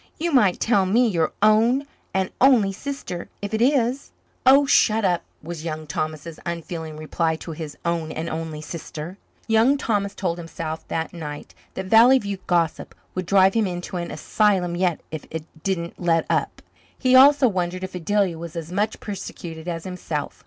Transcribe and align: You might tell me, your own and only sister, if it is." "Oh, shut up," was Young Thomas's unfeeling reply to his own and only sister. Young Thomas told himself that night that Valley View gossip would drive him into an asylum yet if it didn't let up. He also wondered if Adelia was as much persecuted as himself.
You 0.17 0.31
might 0.31 0.59
tell 0.59 0.87
me, 0.87 1.07
your 1.07 1.31
own 1.43 1.85
and 2.11 2.31
only 2.41 2.71
sister, 2.71 3.29
if 3.39 3.53
it 3.53 3.61
is." 3.61 4.09
"Oh, 4.47 4.65
shut 4.65 5.05
up," 5.05 5.21
was 5.43 5.63
Young 5.63 5.85
Thomas's 5.85 6.39
unfeeling 6.43 6.97
reply 6.97 7.35
to 7.35 7.51
his 7.51 7.77
own 7.85 8.11
and 8.11 8.27
only 8.27 8.61
sister. 8.61 9.19
Young 9.45 9.77
Thomas 9.77 10.15
told 10.15 10.39
himself 10.39 10.87
that 10.87 11.13
night 11.13 11.53
that 11.75 11.85
Valley 11.85 12.17
View 12.17 12.39
gossip 12.47 12.95
would 13.13 13.27
drive 13.27 13.53
him 13.53 13.67
into 13.67 13.97
an 13.97 14.09
asylum 14.09 14.75
yet 14.75 15.01
if 15.11 15.25
it 15.29 15.45
didn't 15.61 15.93
let 16.01 16.25
up. 16.31 16.63
He 16.97 17.15
also 17.15 17.47
wondered 17.47 17.83
if 17.83 17.93
Adelia 17.93 18.39
was 18.39 18.55
as 18.55 18.71
much 18.71 18.99
persecuted 18.99 19.67
as 19.67 19.83
himself. 19.83 20.39